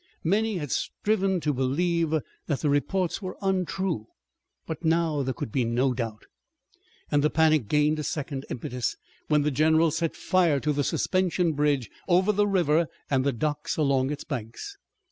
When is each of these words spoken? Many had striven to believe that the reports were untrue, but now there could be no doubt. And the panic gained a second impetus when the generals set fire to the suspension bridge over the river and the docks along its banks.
Many 0.23 0.57
had 0.57 0.71
striven 0.71 1.39
to 1.41 1.53
believe 1.53 2.09
that 2.47 2.61
the 2.61 2.71
reports 2.71 3.21
were 3.21 3.37
untrue, 3.39 4.07
but 4.65 4.83
now 4.83 5.21
there 5.21 5.35
could 5.35 5.51
be 5.51 5.63
no 5.63 5.93
doubt. 5.93 6.23
And 7.11 7.23
the 7.23 7.29
panic 7.29 7.67
gained 7.67 7.99
a 7.99 8.03
second 8.03 8.47
impetus 8.49 8.95
when 9.27 9.43
the 9.43 9.51
generals 9.51 9.97
set 9.97 10.15
fire 10.15 10.59
to 10.61 10.73
the 10.73 10.83
suspension 10.83 11.53
bridge 11.53 11.87
over 12.07 12.31
the 12.31 12.47
river 12.47 12.87
and 13.11 13.23
the 13.23 13.31
docks 13.31 13.77
along 13.77 14.09
its 14.09 14.23
banks. 14.23 14.75